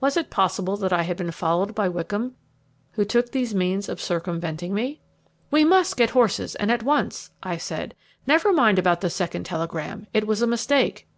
[0.00, 2.36] Was it possible that I had been followed by Wickham,
[2.92, 5.00] who took these means of circumventing me?
[5.50, 7.96] "We must get horses, and at once," I said.
[8.24, 11.08] "Never mind about the second telegram; it was a mistake."